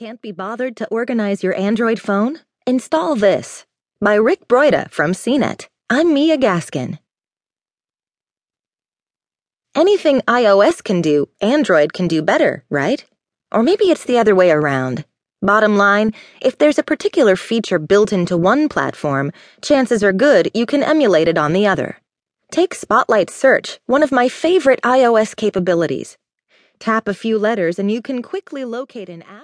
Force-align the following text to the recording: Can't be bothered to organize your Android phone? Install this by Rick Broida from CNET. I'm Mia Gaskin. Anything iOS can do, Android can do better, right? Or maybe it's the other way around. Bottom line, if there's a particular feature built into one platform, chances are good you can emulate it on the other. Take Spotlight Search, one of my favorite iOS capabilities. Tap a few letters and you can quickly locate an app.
Can't 0.00 0.22
be 0.22 0.32
bothered 0.32 0.78
to 0.78 0.88
organize 0.88 1.42
your 1.42 1.54
Android 1.54 2.00
phone? 2.00 2.38
Install 2.66 3.16
this 3.16 3.66
by 4.00 4.14
Rick 4.14 4.48
Broida 4.48 4.90
from 4.90 5.12
CNET. 5.12 5.66
I'm 5.90 6.14
Mia 6.14 6.38
Gaskin. 6.38 6.98
Anything 9.74 10.22
iOS 10.22 10.82
can 10.82 11.02
do, 11.02 11.28
Android 11.42 11.92
can 11.92 12.08
do 12.08 12.22
better, 12.22 12.64
right? 12.70 13.04
Or 13.52 13.62
maybe 13.62 13.90
it's 13.90 14.04
the 14.04 14.16
other 14.16 14.34
way 14.34 14.50
around. 14.50 15.04
Bottom 15.42 15.76
line, 15.76 16.14
if 16.40 16.56
there's 16.56 16.78
a 16.78 16.82
particular 16.82 17.36
feature 17.36 17.78
built 17.78 18.10
into 18.10 18.38
one 18.38 18.70
platform, 18.70 19.32
chances 19.60 20.02
are 20.02 20.14
good 20.14 20.50
you 20.54 20.64
can 20.64 20.82
emulate 20.82 21.28
it 21.28 21.36
on 21.36 21.52
the 21.52 21.66
other. 21.66 21.98
Take 22.50 22.72
Spotlight 22.72 23.28
Search, 23.28 23.80
one 23.84 24.02
of 24.02 24.10
my 24.12 24.30
favorite 24.30 24.80
iOS 24.80 25.36
capabilities. 25.36 26.16
Tap 26.78 27.06
a 27.06 27.12
few 27.12 27.38
letters 27.38 27.78
and 27.78 27.90
you 27.90 28.00
can 28.00 28.22
quickly 28.22 28.64
locate 28.64 29.10
an 29.10 29.20
app. 29.24 29.38